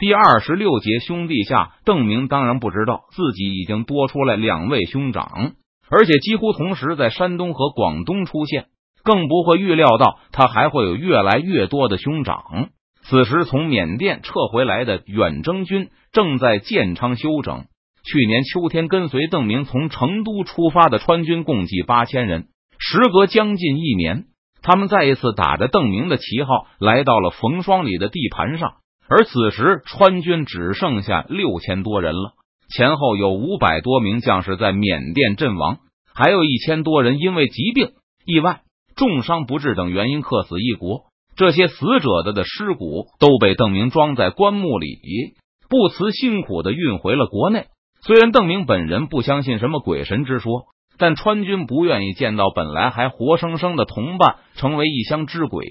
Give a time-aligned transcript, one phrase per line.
[0.00, 5.52] 第二十六节兄弟下，邓明当然不知道自己已经多出来两位兄长，
[5.90, 8.68] 而且几乎同时在山东和广东出现，
[9.04, 12.70] 更不会预料到他还会有越来越多的兄长。
[13.02, 17.66] 此时，从缅甸撤回来的远征军正在建昌休整。
[18.02, 22.46] 去年秋天，跟随邓明从成都出发的川军共计八千人，
[22.78, 24.24] 时隔将近一年，
[24.62, 28.76] 他们再一次打着邓明的旗号来到了冯双礼的地盘上。
[29.10, 32.34] 而此时，川军只剩下六千多人了，
[32.72, 35.78] 前后有五百多名将士在缅甸阵亡，
[36.14, 37.90] 还有一千多人因为疾病、
[38.24, 38.60] 意外、
[38.94, 41.10] 重伤不治等原因客死异国。
[41.34, 45.00] 这些死者的的尸骨都被邓明装在棺木里，
[45.68, 47.66] 不辞辛苦的运回了国内。
[48.06, 50.66] 虽然邓明本人不相信什么鬼神之说，
[50.98, 55.66] 但川军不愿意见到本来还活生生的同伴成为异乡之鬼。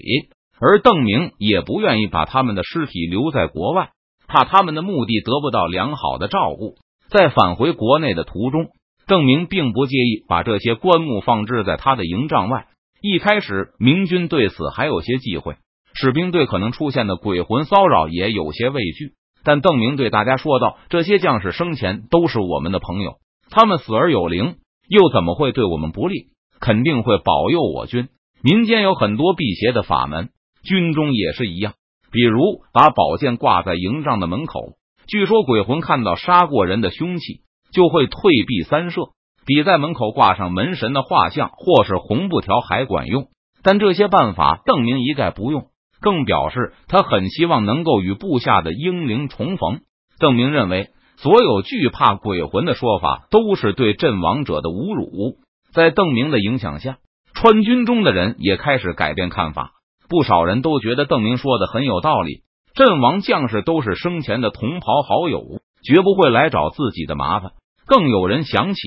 [0.60, 3.90] 而邓明也不愿意把他们的尸体留在国外，
[4.28, 6.76] 怕他们的墓地得不到良好的照顾。
[7.08, 8.68] 在返回国内的途中，
[9.06, 12.66] 邓明并不介意把这些棺木放置在他的营帐外。
[13.00, 15.56] 一开始，明军对此还有些忌讳，
[15.94, 19.14] 士兵对可能出现的鬼魂骚扰也有些畏惧。
[19.42, 23.14] 但邓明对大家说道：“这些将士生前都是我们的朋友，
[23.48, 26.26] 他们死而有灵，又怎么会对我们不利？
[26.60, 28.10] 肯定会保佑我军。
[28.42, 30.28] 民间有很多辟邪的法门。”
[30.62, 31.74] 军中也是一样，
[32.10, 34.74] 比如把宝剑挂在营帐的门口，
[35.06, 37.40] 据说鬼魂看到杀过人的凶器，
[37.72, 39.02] 就会退避三舍。
[39.46, 43.28] 比在门口挂上门神的画像或是红布条还管用。
[43.62, 45.68] 但这些办法，邓明一概不用，
[46.00, 49.80] 更表示他很希望能够与部下的英灵重逢。
[50.18, 55.38] 邓明认为，所有惧怕鬼魂的说法都是对阵亡者的侮辱。
[55.72, 56.98] 在邓明的影响下，
[57.34, 59.72] 川军中的人也开始改变看法。
[60.10, 62.42] 不少人都觉得邓明说的很有道理，
[62.74, 67.52] 阵亡将士都是生前的同袍好友，绝不会来找自己的麻烦。
[67.86, 68.80] 更有人想起，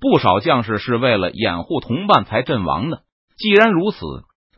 [0.00, 3.02] 不少将士是为了掩护同伴才阵亡的。
[3.36, 3.98] 既然如此，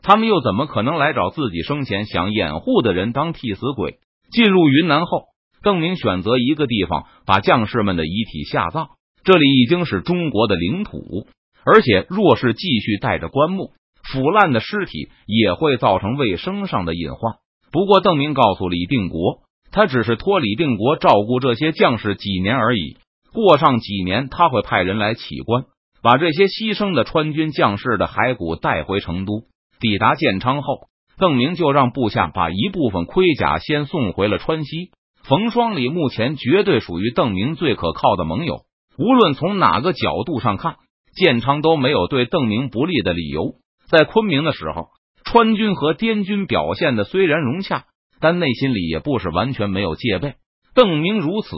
[0.01, 3.99] 他们又怎么可能来找自己生前想掩护的人当替死鬼？
[4.31, 5.25] 进入云南后，
[5.61, 8.89] 邓明选择一个地方把将士们的遗体下葬，
[9.23, 11.27] 这里已经是中国的领土，
[11.63, 13.73] 而且若是继续带着棺木。
[14.03, 17.35] 腐烂的尸体也会造成卫生上的隐患。
[17.71, 19.39] 不过，邓明告诉李定国，
[19.71, 22.97] 他只是托李定国照顾这些将士几年而已。
[23.33, 25.63] 过上几年，他会派人来起棺，
[26.03, 29.43] 把这些牺牲的川军将士的骸骨带回成都。
[29.79, 34.91] 抵达建昌后，邓明就让部下把一部分盔甲先送回了川西。
[35.23, 38.63] 冯双礼目前绝对属于邓明最可靠的盟友，
[38.97, 40.75] 无论从哪个角度上看，
[41.15, 43.53] 建昌都没有对邓明不利的理由。
[43.91, 44.87] 在昆明的时候，
[45.25, 47.83] 川军和滇军表现的虽然融洽，
[48.21, 50.35] 但内心里也不是完全没有戒备。
[50.73, 51.49] 邓明如此，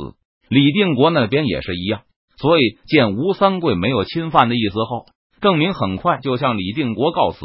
[0.49, 2.01] 李定国那边也是一样。
[2.35, 5.05] 所以见吴三桂没有侵犯的意思后，
[5.41, 7.37] 邓明很快就向李定国告辞，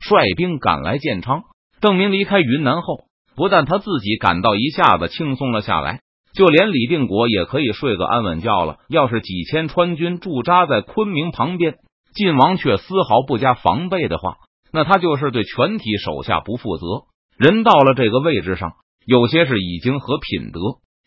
[0.00, 1.44] 率兵赶来建昌。
[1.80, 3.04] 邓明离开云南后，
[3.36, 6.00] 不但他自己感到一下子轻松了下来，
[6.34, 8.78] 就连李定国也可以睡个安稳觉了。
[8.88, 11.76] 要是几千川军驻扎在昆明旁边，
[12.14, 14.36] 晋王却丝毫不加防备的话，
[14.72, 16.84] 那他就是对全体手下不负责。
[17.36, 20.60] 人到了这个位置上，有些事已经和品德、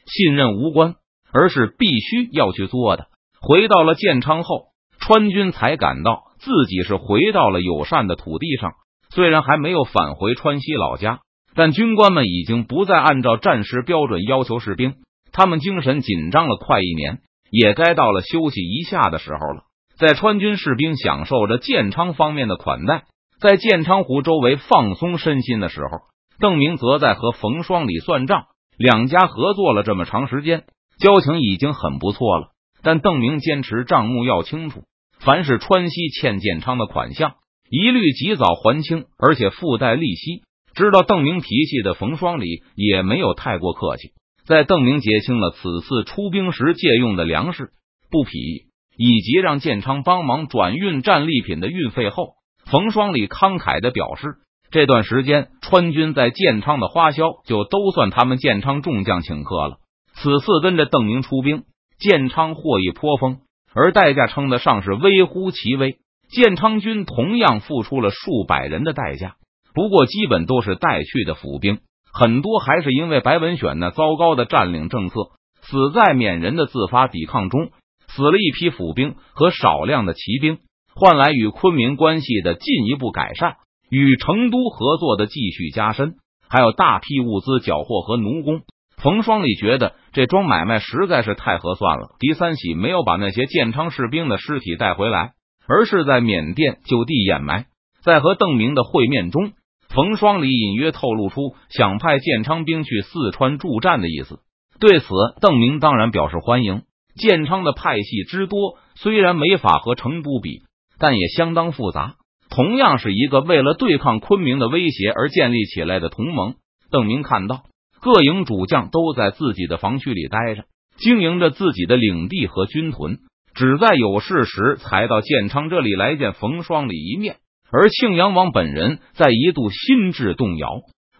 [0.05, 0.95] 信任无关，
[1.31, 3.07] 而是必须要去做的。
[3.39, 4.65] 回到了建昌后，
[4.99, 8.73] 川军才感到自己是回到了友善的土地上。
[9.09, 11.21] 虽然还没有返回川西老家，
[11.55, 14.95] 但军官们已经不再按照战时标准要求士兵，
[15.31, 17.19] 他们精神紧张了快一年，
[17.49, 19.63] 也该到了休息一下的时候了。
[19.99, 23.05] 在川军士兵享受着建昌方面的款待，
[23.39, 26.01] 在建昌湖周围放松身心的时候，
[26.39, 28.45] 邓明则在和冯双礼算账。
[28.77, 30.65] 两家合作了这么长时间，
[30.99, 32.49] 交情已经很不错了。
[32.83, 34.83] 但邓明坚持账目要清楚，
[35.19, 37.33] 凡是川西欠建昌的款项，
[37.71, 40.43] 一律及早还清，而且附带利息。
[40.75, 44.11] 知道邓明脾气的冯双礼也没有太过客气，
[44.45, 47.71] 在邓明结清了此次出兵时借用的粮食、
[48.11, 48.66] 布匹。
[48.97, 52.33] 以及让建昌帮忙转运战利品的运费后，
[52.65, 54.37] 冯双礼慷慨的表示，
[54.71, 59.77] 这段时间川军在建昌的花销就都算他们建昌众将请客了。
[60.15, 61.63] 此次跟着邓明出兵，
[61.99, 63.37] 建昌获益颇丰，
[63.73, 65.99] 而代价称得上是微乎其微。
[66.29, 69.35] 建昌军同样付出了数百人的代价，
[69.73, 71.79] 不过基本都是带去的府兵，
[72.11, 75.15] 很多还是因为白文选那糟糕的占领政策，
[75.61, 77.69] 死在缅人的自发抵抗中。
[78.17, 80.57] 死了一批府兵和少量的骑兵，
[80.95, 83.57] 换来与昆明关系的进一步改善，
[83.91, 86.15] 与成都合作的继续加深，
[86.49, 88.61] 还有大批物资缴获和奴工。
[88.97, 92.15] 冯双礼觉得这桩买卖实在是太合算了。
[92.17, 95.33] 狄三喜没有把那些建昌士兵的尸体带回来，
[95.67, 97.67] 而是在缅甸就地掩埋。
[98.01, 99.51] 在和邓明的会面中，
[99.89, 104.39] 冯双礼隐约透露出想派建昌兵去四川助战的意思。
[104.79, 105.05] 对此，
[105.39, 106.81] 邓明当然表示欢迎。
[107.17, 110.61] 建昌的派系之多，虽然没法和成都比，
[110.97, 112.15] 但也相当复杂。
[112.49, 116.55] 同样是一个为了对抗昆明的威胁而建立起来的同盟。
[116.89, 117.63] 邓明看到
[117.99, 120.63] 各营主将都在自己的防区里待着，
[120.97, 123.17] 经营着自己的领地和军屯，
[123.53, 127.37] 只在有事时才到建昌这里来见冯双礼一面。
[127.69, 130.69] 而庆阳王本人在一度心智动摇，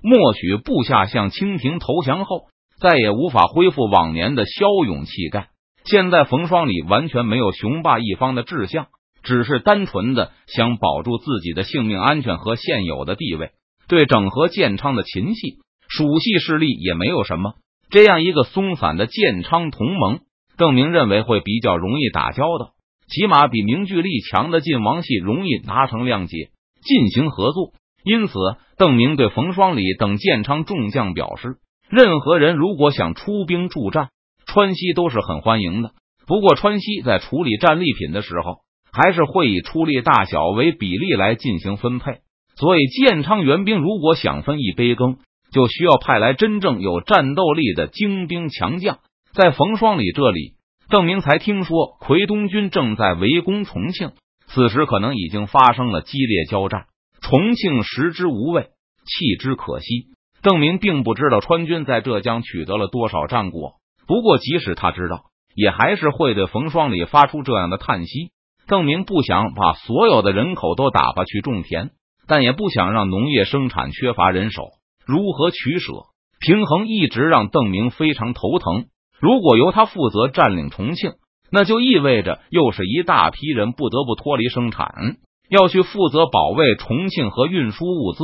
[0.02, 2.44] 默许部下向清廷投降后，
[2.80, 5.50] 再也无法恢复往年的骁勇气概。
[5.90, 8.88] 现在冯双礼完全没有雄霸一方的志向，
[9.24, 13.52] 只是单纯的想保住自己的性命安全和现有的地位。
[13.88, 17.54] 对整合建昌的秦系、蜀系势力也没有什么。
[17.90, 20.20] 这样一个松散的建昌同盟，
[20.58, 22.72] 邓明认为会比较容易打交道，
[23.08, 26.50] 起码比凝聚力强的晋王系容易达成谅解，
[26.84, 27.72] 进行合作。
[28.04, 28.34] 因此，
[28.78, 31.56] 邓明对冯双礼等建昌众将表示，
[31.90, 34.10] 任何人如果想出兵助战。
[34.58, 35.92] 川西都是很欢迎的，
[36.26, 38.62] 不过川西在处理战利品的时候，
[38.92, 42.22] 还是会以出力大小为比例来进行分配。
[42.56, 45.18] 所以建昌援兵如果想分一杯羹，
[45.52, 48.98] 就需要派来真正有战斗力的精兵强将。
[49.32, 50.56] 在冯双礼这里，
[50.90, 54.14] 邓明才听说奎东军正在围攻重庆，
[54.48, 56.88] 此时可能已经发生了激烈交战。
[57.22, 58.70] 重庆食之无味，
[59.06, 60.08] 弃之可惜。
[60.42, 63.74] 邓明并不知道川军在浙江取得了多少战果。
[64.08, 68.32] 不过，即使他知道，也还是会对冯双礼发出这样的叹息。
[68.68, 71.92] 邓明不想把所有的人口都打发去种田，
[72.28, 74.64] 但也不想让农业生产缺乏人手。
[75.06, 75.92] 如何取舍
[76.40, 78.86] 平衡，一直让邓明非常头疼。
[79.20, 81.14] 如果由他负责占领重庆，
[81.52, 85.18] 那就意味着又是一大批人不得不脱离生产，
[85.50, 88.24] 要去负责保卫重庆和运输物资。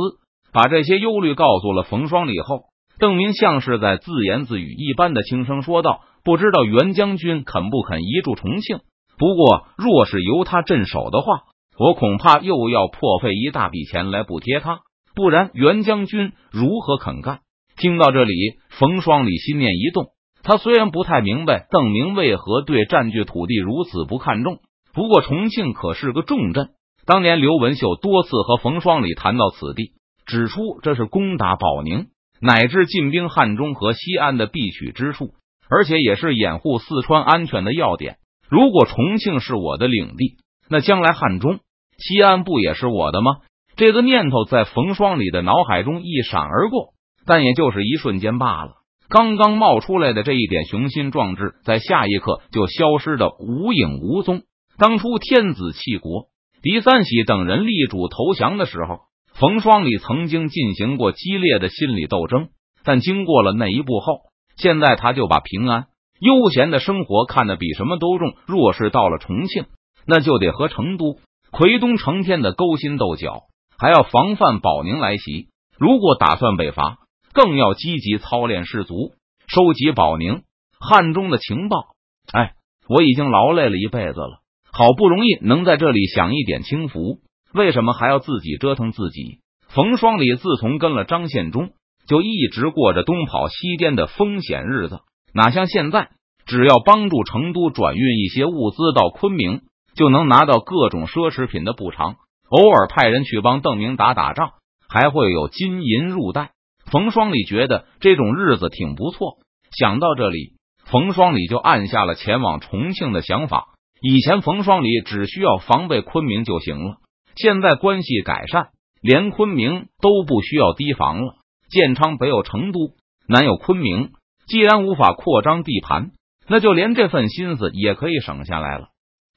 [0.52, 2.66] 把这些忧虑告诉了冯双礼后。
[2.98, 8.80] 邓明像是在自言自语一般的轻声说道：“不知道袁将军肯不肯移驻重庆？
[9.18, 11.42] 不过，若是由他镇守的话，
[11.78, 14.80] 我恐怕又要破费一大笔钱来补贴他。
[15.14, 17.40] 不然，袁将军如何肯干？”
[17.76, 18.34] 听到这里，
[18.78, 20.06] 冯双礼心念一动。
[20.44, 24.58] 他虽然不太明白邓明为何对占据土地如此不看重，
[24.92, 26.68] 不过重庆可是个重镇。
[27.06, 29.92] 当年刘文秀多次和冯双礼谈到此地，
[30.26, 32.06] 指出这是攻打保宁。
[32.46, 35.30] 乃至进兵汉中和西安的必取之处，
[35.70, 38.18] 而且也是掩护四川安全的要点。
[38.50, 40.36] 如果重庆是我的领地，
[40.68, 41.60] 那将来汉中、
[41.96, 43.36] 西安不也是我的吗？
[43.76, 46.92] 这个念头在冯双礼的脑海中一闪而过，
[47.24, 48.72] 但也就是一瞬间罢了。
[49.08, 54.42] 刚刚冒出来的这一点雄心壮志，在下一刻就消失的无影无踪。
[54.76, 56.26] 当初天子弃国，
[56.60, 58.98] 狄三喜等人力主投降的时候。
[59.38, 62.50] 冯双礼曾经进行过激烈的心理斗争，
[62.84, 64.20] 但经过了那一步后，
[64.56, 65.86] 现在他就把平安
[66.20, 68.34] 悠闲的生活看得比什么都重。
[68.46, 69.66] 若是到了重庆，
[70.06, 71.18] 那就得和成都、
[71.50, 73.42] 奎东成天的勾心斗角，
[73.76, 75.48] 还要防范保宁来袭。
[75.76, 76.98] 如果打算北伐，
[77.32, 79.14] 更要积极操练士卒，
[79.48, 80.42] 收集保宁、
[80.78, 81.86] 汉中的情报。
[82.32, 82.52] 哎，
[82.88, 84.42] 我已经劳累了一辈子了，
[84.72, 87.18] 好不容易能在这里享一点清福。
[87.54, 89.38] 为什么还要自己折腾自己？
[89.68, 91.70] 冯双礼自从跟了张献忠，
[92.08, 95.00] 就一直过着东跑西颠的风险日子，
[95.32, 96.10] 哪像现在，
[96.46, 99.62] 只要帮助成都转运一些物资到昆明，
[99.94, 102.16] 就能拿到各种奢侈品的补偿。
[102.48, 104.50] 偶尔派人去帮邓明打打仗，
[104.88, 106.50] 还会有金银入袋。
[106.90, 109.38] 冯双礼觉得这种日子挺不错。
[109.70, 113.68] 想到这里，冯双礼就按下了前往重庆的想法。
[114.00, 116.96] 以前，冯双礼只需要防备昆明就行了。
[117.36, 118.68] 现在关系改善，
[119.00, 121.34] 连昆明都不需要提防了。
[121.68, 122.94] 建昌北有成都，
[123.26, 124.12] 南有昆明，
[124.46, 126.12] 既然无法扩张地盘，
[126.48, 128.88] 那就连这份心思也可以省下来了。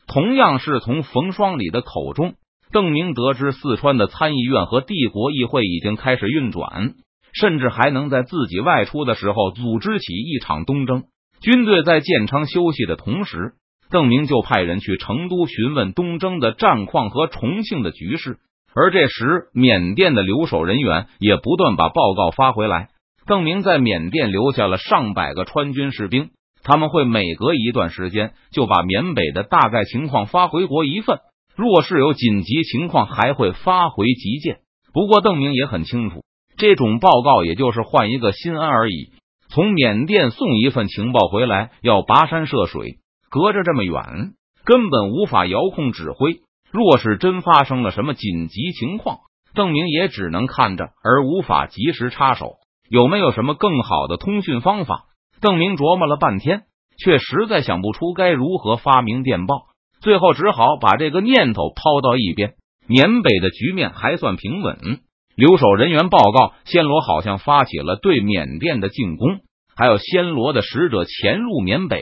[0.07, 2.35] 同样是从冯双礼的口中，
[2.71, 6.93] 邓明得知四川的参议院和帝国议会已经开始运转，
[7.33, 11.05] 甚至还能在自己外出的时候组织起一场东征。
[11.41, 13.53] 军队在建昌休息的同时。
[13.89, 18.38] 邓明就派人去成都询问东征的战况和重庆的局势，
[18.74, 22.89] 而这时缅甸的留守人员也不断把报告发回来。
[23.25, 26.29] 邓明在缅甸留下了上百个川军士兵，
[26.63, 31.20] 他们会每隔一段时间就把缅北的大概情况发回国一份，
[31.56, 34.60] 若是有紧急情况，还会发回急件。
[34.94, 36.24] 不过邓明也很清楚，
[36.58, 39.12] 这种报告也就是换一个心安而已。
[39.50, 42.98] 从缅甸送一份情报回来，要跋山涉水，
[43.29, 44.34] 隔着这么远，
[44.65, 46.41] 根本无法遥控指挥。
[46.72, 49.19] 若是真发生了什么紧急情况，
[49.53, 52.55] 邓明也只能看着，而无法及时插手。
[52.89, 55.05] 有没有什么更好的通讯方法？
[55.41, 56.63] 邓明琢磨了半天，
[56.98, 59.67] 却实在想不出该如何发明电报。
[60.01, 62.55] 最后只好把这个念头抛到一边。
[62.88, 65.00] 缅北的局面还算平稳，
[65.36, 69.39] 留守人员报告，暹罗好像发起了对缅甸的进攻，
[69.75, 72.01] 还有暹罗的使者潜入缅北，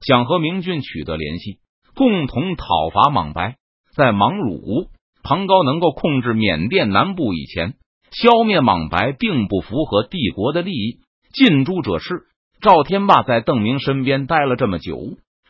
[0.00, 1.58] 想和明军取得联系，
[1.94, 3.56] 共同讨伐莽白。
[3.94, 4.88] 在莽鲁
[5.22, 7.74] 庞高能够控制缅甸南部以前，
[8.10, 11.00] 消灭莽白并不符合帝国的利益。
[11.32, 12.22] 近朱者赤，
[12.62, 14.96] 赵天霸在邓明身边待了这么久。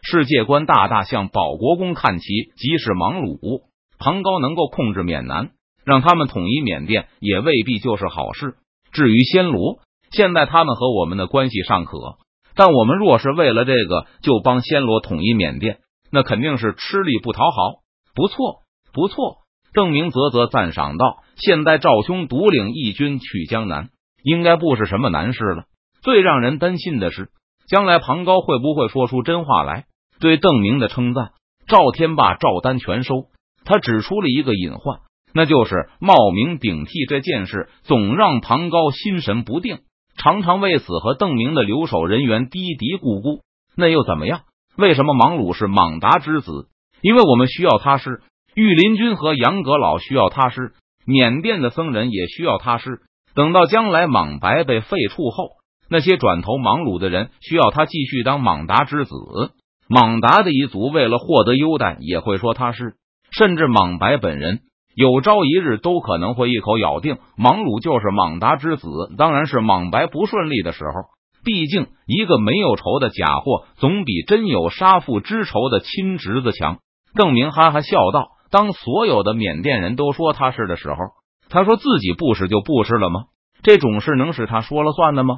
[0.03, 2.27] 世界观大大向保国公看齐，
[2.57, 3.63] 即使莽鲁
[3.99, 5.51] 庞高能够控制缅南，
[5.85, 8.55] 让他们统一缅甸，也未必就是好事。
[8.93, 9.79] 至于暹罗，
[10.11, 12.17] 现在他们和我们的关系尚可，
[12.61, 15.79] 但我们若是为了这个就帮暹罗统一缅甸，
[16.13, 17.81] 那肯定是吃力不讨好。
[18.15, 18.37] 不错，
[18.93, 19.39] 不错，
[19.73, 23.89] 邓明啧啧赞赏道：“现在赵兄独领义军去江南，
[24.23, 25.65] 应该不是什么难事了。
[26.03, 27.31] 最让人担心的是，
[27.67, 29.87] 将来庞高会不会说出真话来？”
[30.21, 31.31] 对邓明的称赞，
[31.67, 33.29] 赵天霸照单全收。
[33.65, 34.99] 他指出了一个隐患，
[35.33, 39.79] 那就是冒名顶替这件事，总让庞高心神不定，
[40.17, 43.41] 常常为此和邓明的留守人员嘀嘀咕咕。
[43.77, 44.43] 那又怎么样？
[44.77, 46.69] 为什么莽鲁是莽达之子？
[47.03, 48.21] 因为我们需要他师，
[48.55, 50.73] 御林军和杨阁老需要他师，
[51.07, 53.01] 缅甸的僧人也需要他师。
[53.35, 55.51] 等到将来莽白被废黜后，
[55.89, 59.15] 那些转投莽鲁的人需要他继续当莽达之子。
[59.89, 62.95] 莽达的一族为了获得优待，也会说他是，
[63.31, 64.61] 甚至莽白本人
[65.01, 68.87] 有朝一日都可能会一口咬定莽鲁就是莽达之子。
[69.17, 70.93] 当然是莽白不顺利的时候，
[71.43, 76.81] 毕竟一个没有仇的假货，总比真有杀父之仇的亲侄子强。
[77.15, 80.97] 邓明哈哈笑道：“当所有的缅甸人都说他是的时候，
[81.49, 83.21] 他说自己不是就不是了吗？
[83.63, 85.37] 这种事能是他说了算的吗？”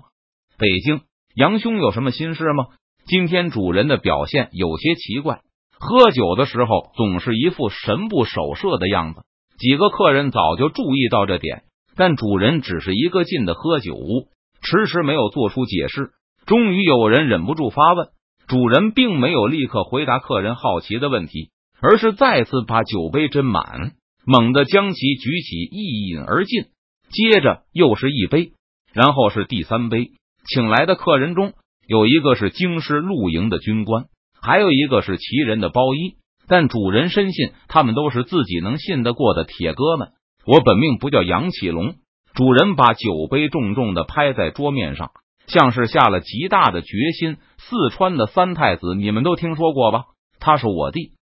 [0.59, 1.02] 北京
[1.37, 2.64] 杨兄有什么心事吗？
[3.07, 5.38] 今天主人的表现有些奇怪，
[5.78, 9.23] 喝酒的时候总是一副神不守舍的样子。
[9.62, 11.62] 几个客人早就注意到这点，
[11.95, 13.95] 但主人只是一个劲的喝酒，
[14.61, 16.11] 迟迟没有做出解释。
[16.47, 18.09] 终于有人忍不住发问，
[18.49, 21.50] 主人并没有立刻回答客人好奇的问题，
[21.81, 23.92] 而是再次把酒杯斟满，
[24.26, 26.64] 猛地将其举起一饮而尽。
[27.12, 28.54] 接着又是一杯，
[28.92, 30.11] 然后是第三杯。
[30.45, 31.52] 请来的客人中。
[31.87, 34.07] 有一个是京师露营的军官，
[34.40, 36.16] 还有一个是齐人的包衣，
[36.49, 40.11] 但主人深信他们都是自己能信得过的铁哥们。
[40.46, 41.94] 我本命不叫杨启龙。
[42.34, 45.11] 主人把酒杯重重的拍在桌面上，
[45.46, 47.37] 像是下了极大的决心。
[47.58, 50.04] 四川的三太子，你们都听说过吧？
[50.40, 51.12] 他是我弟，